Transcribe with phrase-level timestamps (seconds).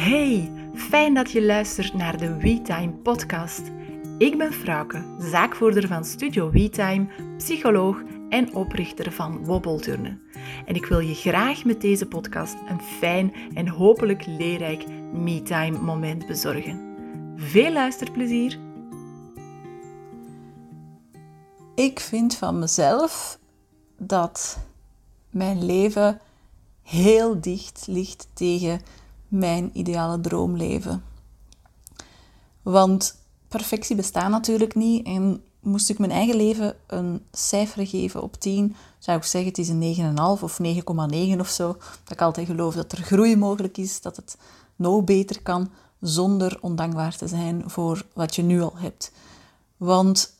[0.00, 3.62] Hey, fijn dat je luistert naar de WeTime podcast.
[4.18, 7.06] Ik ben Frauke, zaakvoerder van Studio WeTime,
[7.36, 10.22] psycholoog en oprichter van Wobbelturnen.
[10.66, 16.26] En ik wil je graag met deze podcast een fijn en hopelijk leerrijk MeTime moment
[16.26, 16.94] bezorgen.
[17.36, 18.58] Veel luisterplezier!
[21.74, 23.38] Ik vind van mezelf
[23.98, 24.58] dat
[25.30, 26.20] mijn leven
[26.82, 28.80] heel dicht ligt tegen
[29.30, 31.04] mijn ideale droomleven.
[32.62, 38.36] Want perfectie bestaat natuurlijk niet en moest ik mijn eigen leven een cijfer geven op
[38.36, 41.66] 10, zou ik zeggen het is een 9,5 of 9,9 of zo.
[42.04, 44.36] Dat ik altijd geloof dat er groei mogelijk is, dat het
[44.76, 49.12] nog beter kan zonder ondankbaar te zijn voor wat je nu al hebt.
[49.76, 50.34] Want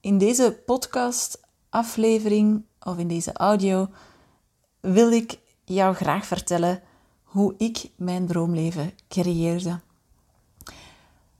[0.00, 3.88] in deze podcast aflevering of in deze audio
[4.80, 6.82] wil ik jou graag vertellen
[7.32, 9.80] hoe ik mijn droomleven creëerde.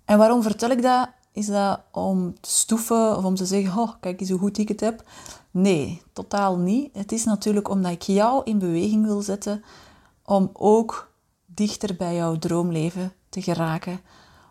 [0.04, 1.08] En waarom vertel ik dat?
[1.32, 4.68] Is dat om te stoeven of om te zeggen, oh, kijk eens hoe goed ik
[4.68, 5.04] het heb?
[5.50, 6.90] Nee, totaal niet.
[6.92, 9.64] Het is natuurlijk omdat ik jou in beweging wil zetten
[10.24, 11.12] om ook
[11.46, 14.00] dichter bij jouw droomleven te geraken.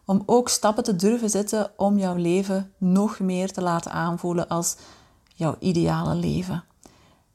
[0.06, 4.76] Om ook stappen te durven zetten om jouw leven nog meer te laten aanvoelen als
[5.36, 6.64] jouw ideale leven.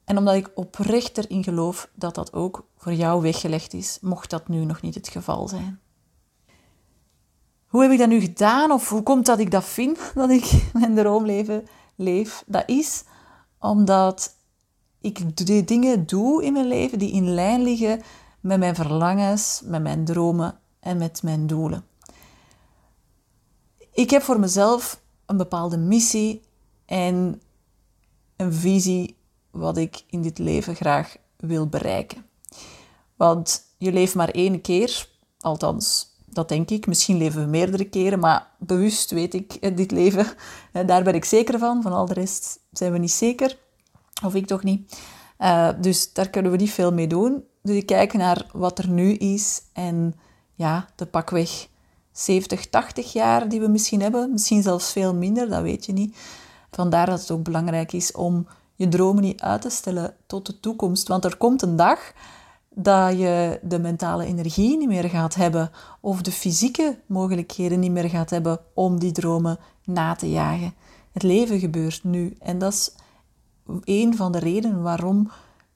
[0.07, 4.47] En omdat ik oprecht erin geloof dat dat ook voor jou weggelegd is, mocht dat
[4.47, 5.79] nu nog niet het geval zijn.
[7.67, 10.69] Hoe heb ik dat nu gedaan of hoe komt dat ik dat vind dat ik
[10.73, 12.43] mijn droomleven leef?
[12.45, 13.03] Dat is
[13.59, 14.35] omdat
[15.01, 18.01] ik de dingen doe in mijn leven die in lijn liggen
[18.39, 21.85] met mijn verlangens, met mijn dromen en met mijn doelen.
[23.91, 26.41] Ik heb voor mezelf een bepaalde missie
[26.85, 27.41] en
[28.35, 29.16] een visie
[29.51, 32.25] wat ik in dit leven graag wil bereiken.
[33.15, 35.07] Want je leeft maar één keer,
[35.39, 36.87] althans, dat denk ik.
[36.87, 40.27] Misschien leven we meerdere keren, maar bewust weet ik eh, dit leven,
[40.85, 41.81] daar ben ik zeker van.
[41.81, 43.57] Van al de rest zijn we niet zeker,
[44.23, 44.99] of ik toch niet.
[45.39, 47.43] Uh, dus daar kunnen we niet veel mee doen.
[47.61, 50.15] Dus ik kijk naar wat er nu is en
[50.53, 51.67] ja, de pakweg
[52.11, 56.17] 70, 80 jaar die we misschien hebben, misschien zelfs veel minder, dat weet je niet.
[56.71, 60.59] Vandaar dat het ook belangrijk is om je dromen niet uit te stellen tot de
[60.59, 61.07] toekomst.
[61.07, 62.13] Want er komt een dag
[62.69, 65.71] dat je de mentale energie niet meer gaat hebben
[66.01, 70.73] of de fysieke mogelijkheden niet meer gaat hebben om die dromen na te jagen.
[71.11, 72.95] Het leven gebeurt nu en dat is
[73.83, 75.31] een van de redenen waarom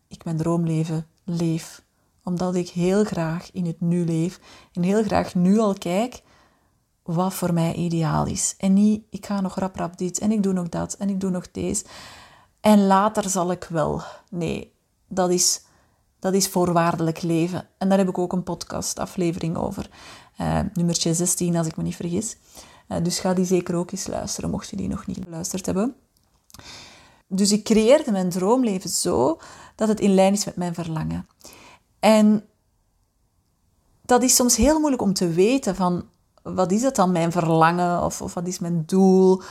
[0.08, 1.84] ik mijn droomleven leef.
[2.24, 4.40] Omdat ik heel graag in het nu leef
[4.74, 6.22] en heel graag nu al kijk
[7.04, 8.56] wat voor mij ideaal is.
[8.58, 11.20] En niet, ik ga nog rap rap dit en ik doe nog dat en ik
[11.20, 11.86] doe nog deze.
[12.62, 14.02] En later zal ik wel.
[14.30, 14.74] Nee,
[15.08, 15.62] dat is,
[16.20, 17.68] dat is voorwaardelijk leven.
[17.78, 19.90] En daar heb ik ook een podcastaflevering over.
[20.38, 22.38] Uh, nummertje 16, als ik me niet vergis.
[22.88, 25.96] Uh, dus ga die zeker ook eens luisteren, mocht je die nog niet geluisterd hebben.
[27.28, 29.40] Dus ik creëerde mijn droomleven zo
[29.76, 31.28] dat het in lijn is met mijn verlangen.
[32.00, 32.46] En
[34.02, 36.06] dat is soms heel moeilijk om te weten van
[36.42, 39.42] wat is het dan mijn verlangen of, of wat is mijn doel?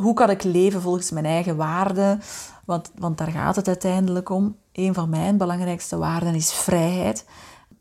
[0.00, 2.20] Hoe kan ik leven volgens mijn eigen waarden?
[2.64, 4.56] Want, want daar gaat het uiteindelijk om.
[4.72, 7.24] Een van mijn belangrijkste waarden is vrijheid.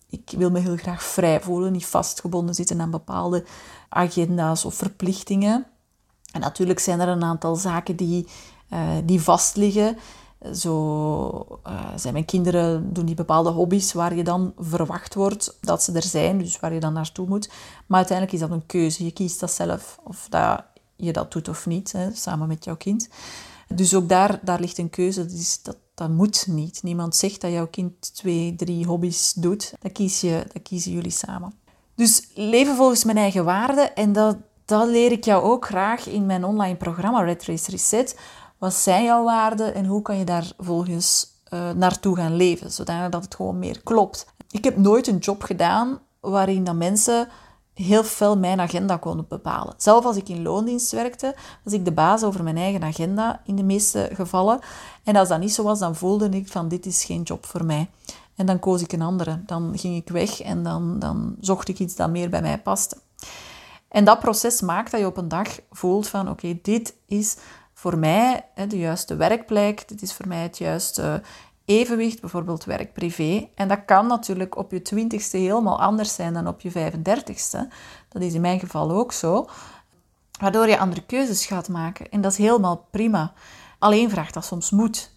[0.09, 3.45] Ik wil me heel graag vrij voelen, niet vastgebonden zitten aan bepaalde
[3.89, 5.66] agenda's of verplichtingen.
[6.31, 8.28] En natuurlijk zijn er een aantal zaken die,
[8.73, 9.97] uh, die vastliggen.
[10.53, 15.84] Zo uh, zijn mijn kinderen, doen die bepaalde hobby's waar je dan verwacht wordt dat
[15.84, 17.49] ze er zijn, dus waar je dan naartoe moet.
[17.85, 19.05] Maar uiteindelijk is dat een keuze.
[19.05, 20.63] Je kiest dat zelf, of dat
[20.97, 23.09] je dat doet of niet, hè, samen met jouw kind.
[23.68, 25.25] Dus ook daar, daar ligt een keuze.
[25.25, 26.84] Dus dat, dat moet niet.
[26.84, 29.74] Niemand zegt dat jouw kind twee, drie hobby's doet.
[29.80, 31.53] Dat, kies je, dat kiezen jullie samen.
[31.96, 33.96] Dus leven volgens mijn eigen waarden.
[33.96, 38.19] En dat, dat leer ik jou ook graag in mijn online programma Red Race Reset.
[38.58, 43.14] Wat zijn jouw waarden en hoe kan je daar volgens uh, naartoe gaan leven, zodat
[43.14, 44.25] het gewoon meer klopt.
[44.50, 47.28] Ik heb nooit een job gedaan waarin dat mensen
[47.78, 49.74] heel veel mijn agenda konden bepalen.
[49.78, 53.56] Zelf als ik in loondienst werkte, was ik de baas over mijn eigen agenda in
[53.56, 54.59] de meeste gevallen.
[55.03, 57.66] En als dat niet zo was, dan voelde ik van dit is geen job voor
[57.66, 57.90] mij.
[58.35, 59.41] En dan koos ik een andere.
[59.46, 62.97] Dan ging ik weg en dan, dan zocht ik iets dat meer bij mij paste.
[63.88, 67.38] En dat proces maakt dat je op een dag voelt van oké, dit is
[67.74, 71.22] voor mij de juiste werkplek, dit is voor mij het juiste
[71.67, 73.49] evenwicht, bijvoorbeeld werk-privé.
[73.55, 77.73] En dat kan natuurlijk op je twintigste helemaal anders zijn dan op je 35ste.
[78.09, 79.47] Dat is in mijn geval ook zo.
[80.40, 82.09] Waardoor je andere keuzes gaat maken.
[82.09, 83.34] En dat is helemaal prima.
[83.79, 85.11] Alleen vraagt dat soms moed.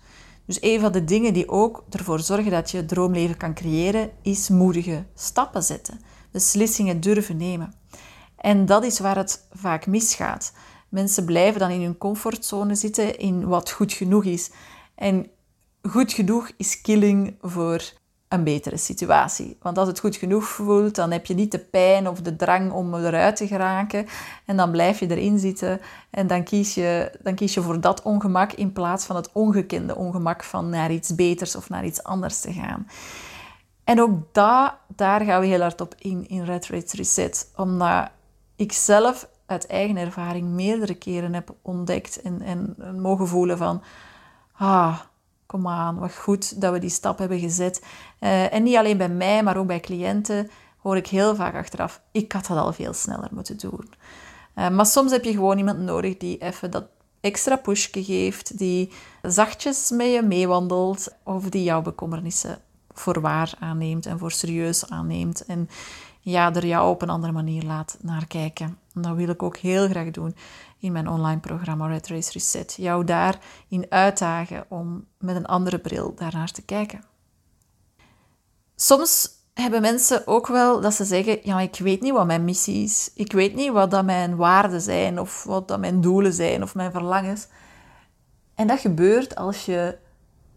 [0.46, 4.10] Dus een van de dingen die ook ervoor zorgen dat je het droomleven kan creëren,
[4.22, 6.00] is moedige stappen zetten.
[6.30, 7.74] beslissingen durven nemen.
[8.36, 10.52] En dat is waar het vaak misgaat.
[10.88, 14.50] Mensen blijven dan in hun comfortzone zitten, in wat goed genoeg is.
[14.94, 15.30] En
[15.82, 17.82] goed genoeg is killing voor
[18.28, 19.56] een betere situatie.
[19.62, 22.72] Want als het goed genoeg voelt, dan heb je niet de pijn of de drang
[22.72, 24.06] om eruit te geraken.
[24.46, 25.80] En dan blijf je erin zitten
[26.10, 29.96] en dan kies je, dan kies je voor dat ongemak in plaats van het ongekende
[29.96, 32.86] ongemak van naar iets beters of naar iets anders te gaan.
[33.84, 37.50] En ook dat, daar gaan we heel hard op in, in Red Race Reset.
[37.56, 38.08] Omdat
[38.56, 43.82] ik zelf uit eigen ervaring meerdere keren heb ontdekt en, en mogen voelen van...
[44.52, 45.00] Ah,
[45.50, 47.82] kom aan, wat goed dat we die stap hebben gezet.
[48.20, 52.00] Uh, en niet alleen bij mij, maar ook bij cliënten hoor ik heel vaak achteraf,
[52.12, 53.92] ik had dat al veel sneller moeten doen.
[54.56, 56.84] Uh, maar soms heb je gewoon iemand nodig die even dat
[57.20, 58.92] extra pushje geeft, die
[59.22, 62.58] zachtjes met je meewandelt of die jouw bekommernissen
[62.92, 65.44] voor waar aanneemt en voor serieus aanneemt.
[65.44, 65.68] En
[66.20, 68.78] ja, er jou op een andere manier laat naar kijken.
[68.94, 70.36] En dat wil ik ook heel graag doen
[70.78, 72.74] in mijn online programma Red Race Reset.
[72.76, 77.04] Jou daarin uitdagen om met een andere bril daarnaar te kijken.
[78.76, 82.82] Soms hebben mensen ook wel dat ze zeggen: Ja, ik weet niet wat mijn missie
[82.84, 83.10] is.
[83.14, 86.74] Ik weet niet wat dat mijn waarden zijn, of wat dat mijn doelen zijn, of
[86.74, 87.48] mijn verlangens.
[88.54, 89.98] En dat gebeurt als je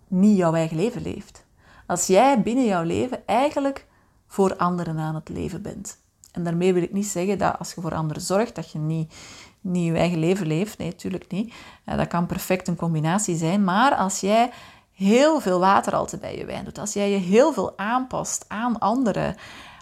[0.08, 1.46] niet jouw eigen leven leeft.
[1.88, 3.88] Als jij binnen jouw leven eigenlijk
[4.28, 6.03] voor anderen aan het leven bent.
[6.34, 9.14] En daarmee wil ik niet zeggen dat als je voor anderen zorgt, dat je niet,
[9.62, 10.78] niet je eigen leven leeft.
[10.78, 11.54] Nee, natuurlijk niet.
[11.86, 13.64] Dat kan perfect een combinatie zijn.
[13.64, 14.52] Maar als jij
[14.94, 18.80] heel veel water altijd bij je wijn doet, als jij je heel veel aanpast aan
[18.80, 19.36] anderen,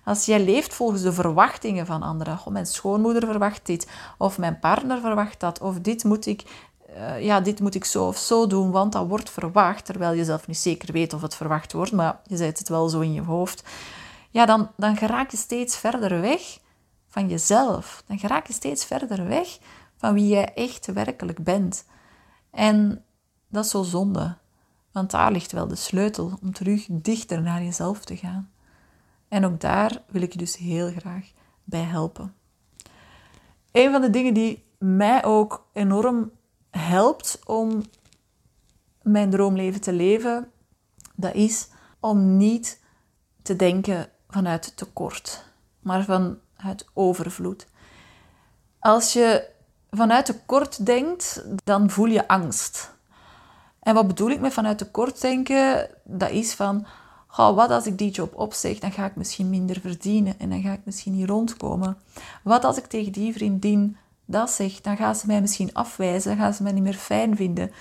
[0.04, 3.88] als jij leeft volgens de verwachtingen van anderen, oh, mijn schoonmoeder verwacht dit,
[4.18, 6.44] of mijn partner verwacht dat, of dit moet ik,
[6.98, 10.26] uh, ja, dit moet ik zo of zo doen, want dat wordt verwacht, terwijl je
[10.26, 13.14] zelf niet zeker weet of het verwacht wordt, maar je zet het wel zo in
[13.14, 13.64] je hoofd
[14.32, 16.60] ja, dan, dan geraak je steeds verder weg
[17.08, 18.04] van jezelf.
[18.08, 19.60] Dan geraak je steeds verder weg
[19.98, 21.86] van wie jij echt werkelijk bent.
[22.52, 23.06] En
[23.48, 24.38] dat is zo zonde,
[24.92, 28.52] want daar ligt wel de sleutel om terug dichter naar jezelf te gaan.
[29.28, 31.32] En ook daar wil ik je dus heel graag
[31.64, 32.34] bij helpen.
[33.72, 36.32] Een van de dingen die mij ook enorm
[36.70, 37.82] helpt om
[39.02, 40.52] mijn droomleven te leven,
[41.16, 41.70] dat is
[42.00, 42.84] om niet
[43.42, 45.44] te denken vanuit tekort,
[45.80, 47.68] maar vanuit overvloed.
[48.80, 49.48] Als je
[49.90, 52.92] vanuit tekort denkt, dan voel je angst.
[53.80, 55.90] En wat bedoel ik met vanuit tekort denken?
[56.04, 56.86] Dat is van,
[57.38, 60.62] oh, wat als ik die job opzeg, dan ga ik misschien minder verdienen en dan
[60.62, 61.98] ga ik misschien niet rondkomen.
[62.44, 66.56] Wat als ik tegen die vriendin dat zeg, dan gaat ze mij misschien afwijzen, gaat
[66.56, 67.72] ze mij niet meer fijn vinden.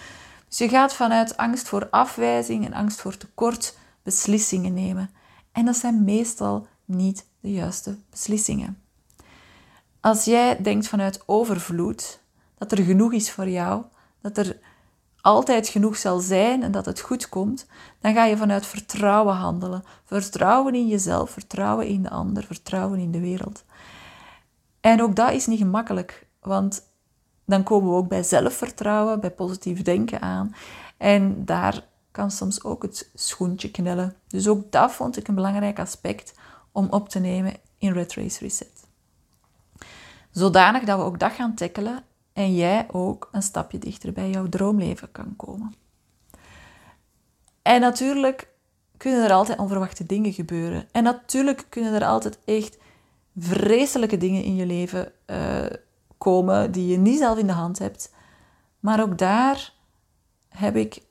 [0.49, 5.11] Dus je gaat vanuit angst voor afwijzing en angst voor tekort beslissingen nemen.
[5.52, 8.82] En dat zijn meestal niet de juiste beslissingen.
[10.00, 12.20] Als jij denkt vanuit overvloed,
[12.58, 13.82] dat er genoeg is voor jou,
[14.20, 14.58] dat er
[15.20, 17.67] altijd genoeg zal zijn en dat het goed komt,
[18.00, 19.85] dan ga je vanuit vertrouwen handelen.
[20.05, 23.64] Vertrouwen in jezelf, vertrouwen in de ander, vertrouwen in de wereld.
[24.81, 26.82] En ook dat is niet gemakkelijk, want
[27.44, 30.55] dan komen we ook bij zelfvertrouwen, bij positief denken aan.
[30.96, 31.88] En daar
[32.20, 34.17] kan soms ook het schoentje knellen.
[34.26, 36.34] Dus ook dat vond ik een belangrijk aspect
[36.72, 38.87] om op te nemen in Red Race Reset.
[40.31, 44.48] Zodanig dat we ook dat gaan tackelen en jij ook een stapje dichter bij jouw
[44.48, 45.74] droomleven kan komen.
[47.62, 48.48] En natuurlijk
[48.96, 50.89] kunnen er altijd onverwachte dingen gebeuren.
[50.93, 52.79] En natuurlijk kunnen er altijd echt
[53.36, 55.67] vreselijke dingen in je leven uh,
[56.19, 58.15] komen die je niet zelf in de hand hebt.
[58.81, 59.72] Maar ook daar
[60.48, 61.08] heb ik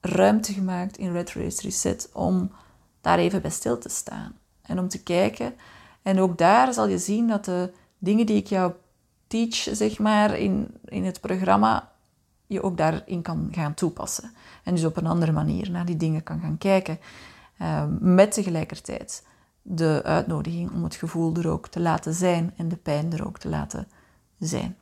[0.00, 2.50] ruimte gemaakt in Red Race Reset om
[3.00, 5.54] daar even bij stil te staan en om te kijken.
[6.02, 8.72] En ook daar zal je zien dat de dingen die ik jou
[9.26, 11.92] teach, zeg maar, in, in het programma,
[12.46, 14.32] je ook daarin kan gaan toepassen.
[14.62, 16.98] En dus op een andere manier naar die dingen kan gaan kijken.
[17.62, 19.26] Uh, met tegelijkertijd
[19.62, 23.38] de uitnodiging om het gevoel er ook te laten zijn en de pijn er ook
[23.38, 23.88] te laten
[24.38, 24.76] zijn.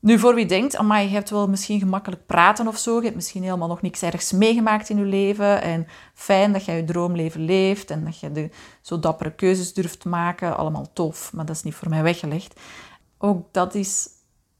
[0.00, 3.14] Nu, voor wie denkt, amai, je hebt wel misschien gemakkelijk praten of zo, je hebt
[3.14, 7.44] misschien helemaal nog niks ergs meegemaakt in je leven en fijn dat jij je droomleven
[7.44, 11.62] leeft en dat je de, zo dappere keuzes durft maken, allemaal tof, maar dat is
[11.62, 12.60] niet voor mij weggelegd.
[13.18, 14.08] Ook dat is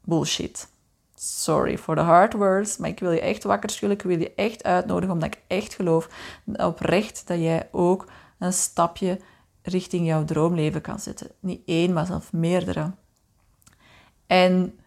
[0.04, 0.68] bullshit.
[1.14, 4.34] Sorry for the hard words, maar ik wil je echt wakker schudden, ik wil je
[4.34, 6.08] echt uitnodigen, omdat ik echt geloof
[6.44, 8.06] oprecht dat jij ook
[8.38, 9.20] een stapje
[9.62, 11.30] richting jouw droomleven kan zetten.
[11.40, 12.92] Niet één, maar zelfs meerdere.
[14.26, 14.79] En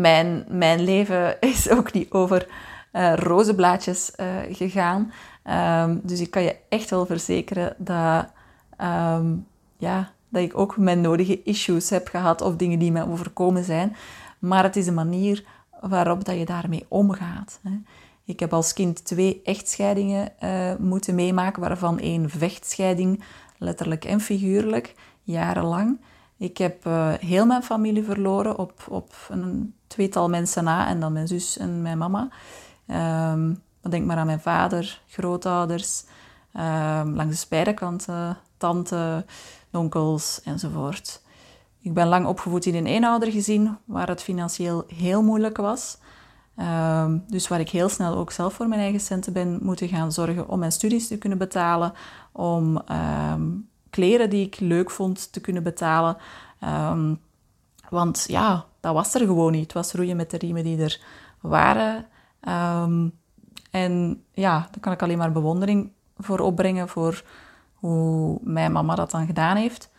[0.00, 2.46] mijn, mijn leven is ook niet over
[2.92, 5.12] uh, rozenblaadjes uh, gegaan.
[5.88, 8.26] Um, dus ik kan je echt wel verzekeren dat
[8.76, 9.34] ehm,
[9.76, 13.96] ja, dat ik ook mijn nodige issues heb gehad of dingen die mij overkomen zijn.
[14.38, 15.44] Maar het is een manier
[15.80, 17.60] waarop dat je daarmee omgaat.
[17.62, 17.70] Hè.
[18.24, 23.22] Ik heb als kind twee echtscheidingen uh, moeten meemaken, waarvan één vechtscheiding,
[23.58, 26.00] letterlijk en figuurlijk, jarenlang.
[26.40, 31.12] Ik heb uh, heel mijn familie verloren op, op een tweetal mensen na en dan
[31.12, 32.28] mijn zus en mijn mama.
[33.32, 36.04] Um, denk maar aan mijn vader, grootouders,
[36.56, 37.96] um, langs de beide
[38.56, 39.24] tante,
[39.72, 41.22] onkels enzovoort.
[41.80, 45.98] Ik ben lang opgevoed in een eenoudergezin waar het financieel heel moeilijk was.
[46.56, 50.12] Ehm, dus waar ik heel snel ook zelf voor mijn eigen centen ben moeten gaan
[50.12, 51.92] zorgen om mijn studies te kunnen betalen,
[52.32, 52.82] om
[53.90, 56.16] kleren die ik leuk vond te kunnen betalen.
[56.64, 57.20] Um,
[57.88, 59.62] want ja, dat was er gewoon niet.
[59.62, 61.00] Het was roeien met de riemen die er
[61.40, 62.06] waren.
[63.70, 67.22] en ja, daar kan ik alleen maar bewondering voor opbrengen voor
[67.74, 69.90] hoe mijn mama dat dan gedaan heeft.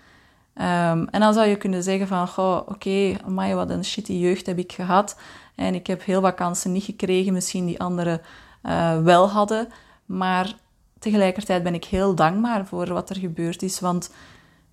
[0.53, 4.71] en dan zou je kunnen zeggen van, oké, okay, wat een shitty jeugd heb ik
[4.71, 5.17] gehad.
[5.55, 8.21] En ik heb heel wat kansen niet gekregen, misschien die anderen
[8.63, 9.67] uh, wel hadden.
[10.05, 10.55] Maar
[11.01, 13.79] tegelijkertijd ben ik heel dankbaar voor wat er gebeurd is.
[13.79, 14.11] Want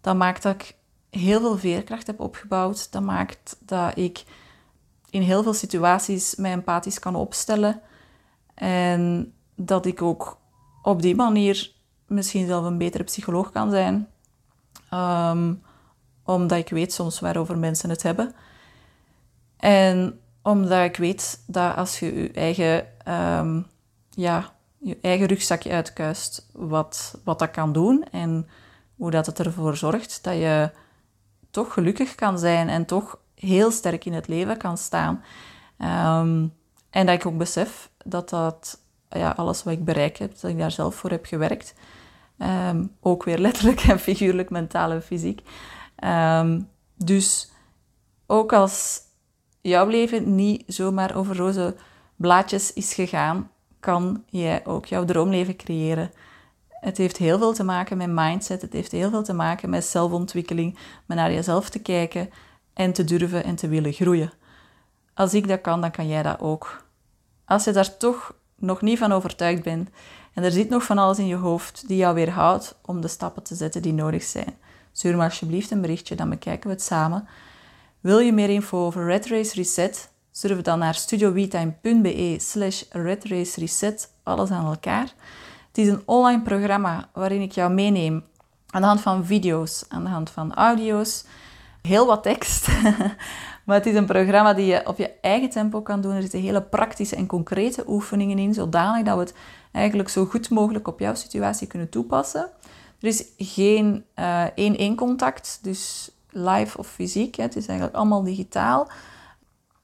[0.00, 0.74] dat maakt dat ik
[1.10, 2.92] heel veel veerkracht heb opgebouwd.
[2.92, 4.24] Dat maakt dat ik
[5.10, 7.80] in heel veel situaties mij empathisch kan opstellen.
[8.54, 10.38] En dat ik ook
[10.82, 11.72] op die manier
[12.06, 14.08] misschien zelf een betere psycholoog kan zijn.
[14.94, 15.62] Um,
[16.24, 18.34] omdat ik weet soms waarover mensen het hebben.
[19.56, 22.86] En omdat ik weet dat als je je eigen,
[23.38, 23.66] um,
[24.10, 28.48] ja, je eigen rugzakje uitkuist, wat, wat dat kan doen en
[28.96, 30.70] hoe dat het ervoor zorgt dat je
[31.50, 35.22] toch gelukkig kan zijn en toch heel sterk in het leven kan staan.
[35.78, 36.54] Um,
[36.90, 40.58] en dat ik ook besef dat dat ja, alles wat ik bereikt heb, dat ik
[40.58, 41.74] daar zelf voor heb gewerkt.
[42.38, 45.42] Um, ook weer letterlijk en figuurlijk, mentaal en fysiek.
[46.04, 47.50] Um, dus
[48.26, 49.00] ook als
[49.60, 51.76] jouw leven niet zomaar over roze
[52.16, 53.50] blaadjes is gegaan,
[53.88, 56.10] kan jij ook jouw droomleven creëren.
[56.68, 59.84] Het heeft heel veel te maken met mindset, het heeft heel veel te maken met
[59.84, 62.30] zelfontwikkeling, met naar jezelf te kijken
[62.74, 64.32] en te durven en te willen groeien.
[65.14, 66.84] Als ik dat kan, dan kan jij dat ook.
[67.44, 69.88] Als je daar toch nog niet van overtuigd bent
[70.34, 73.42] en er zit nog van alles in je hoofd die jou weerhoudt om de stappen
[73.42, 74.56] te zetten die nodig zijn,
[74.92, 77.28] stuur me alsjeblieft een berichtje, dan bekijken we het samen.
[78.00, 80.10] Wil je meer info over Red Race Reset?
[80.38, 85.14] Surf dan naar studiowetime.be slash reset, alles aan elkaar.
[85.68, 88.24] Het is een online programma waarin ik jou meeneem
[88.70, 91.24] aan de hand van video's, aan de hand van audio's,
[91.82, 92.68] heel wat tekst.
[93.64, 96.14] maar het is een programma die je op je eigen tempo kan doen.
[96.14, 99.34] Er zitten hele praktische en concrete oefeningen in, zodanig dat we het
[99.72, 102.50] eigenlijk zo goed mogelijk op jouw situatie kunnen toepassen.
[103.00, 107.34] Er is geen uh, één-één contact, dus live of fysiek.
[107.34, 107.42] Hè.
[107.42, 108.88] Het is eigenlijk allemaal digitaal.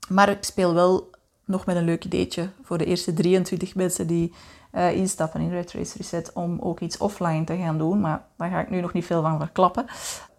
[0.09, 1.11] Maar ik speel wel
[1.45, 4.33] nog met een leuk ideetje voor de eerste 23 mensen die
[4.73, 8.01] uh, instappen in Red Race Reset om ook iets offline te gaan doen.
[8.01, 9.87] Maar daar ga ik nu nog niet veel van verklappen.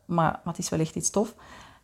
[0.06, 1.34] Maar, maar het is wellicht iets tof.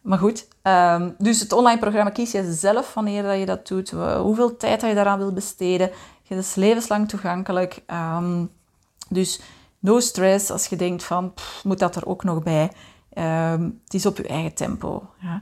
[0.01, 3.89] Maar goed, um, dus het online programma kies je zelf wanneer dat je dat doet,
[4.17, 5.91] hoeveel tijd dat je daaraan wil besteden.
[6.27, 7.83] Het is levenslang toegankelijk.
[8.17, 8.51] Um,
[9.09, 9.41] dus
[9.79, 11.33] no stress als je denkt van,
[11.63, 12.71] moet dat er ook nog bij?
[13.53, 15.09] Um, het is op je eigen tempo.
[15.19, 15.41] Ja.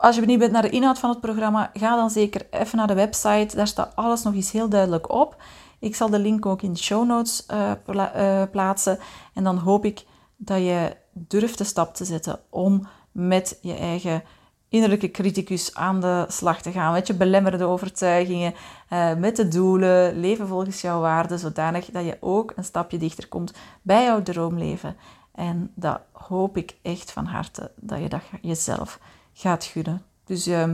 [0.00, 2.86] Als je benieuwd bent naar de inhoud van het programma, ga dan zeker even naar
[2.86, 3.56] de website.
[3.56, 5.36] Daar staat alles nog eens heel duidelijk op.
[5.78, 7.46] Ik zal de link ook in de show notes
[7.84, 8.98] pla uh, plaatsen.
[9.34, 10.04] En dan hoop ik
[10.36, 14.22] dat je durft de stap te zetten om met je eigen
[14.68, 16.92] innerlijke criticus aan de slag te gaan.
[16.92, 18.54] Met je belemmerde overtuigingen,
[18.92, 23.28] uh, met de doelen, leven volgens jouw waarden, zodanig dat je ook een stapje dichter
[23.28, 23.52] komt
[23.82, 24.96] bij jouw droomleven.
[25.34, 28.98] En dat hoop ik echt van harte dat je dat jezelf
[29.38, 30.02] gaat gunnen.
[30.24, 30.72] Dus uh,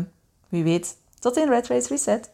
[0.48, 2.32] wie weet, tot in Red Race Reset.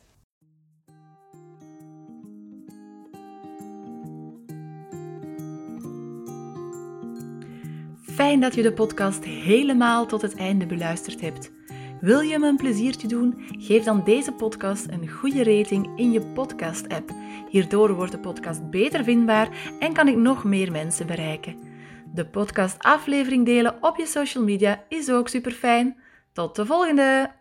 [8.02, 11.50] Fijn dat je de podcast helemaal tot het einde beluisterd hebt.
[12.00, 13.34] Wil je me een pleziertje doen?
[13.58, 17.10] Geef dan deze podcast een goede rating in je podcast-app.
[17.49, 19.49] Hierdoor wordt de podcast beter vindbaar
[19.80, 21.56] en kan ik nog meer mensen bereiken.
[22.14, 25.96] De podcast aflevering delen op je social media is ook super fijn.
[26.40, 27.39] Tot de volgende!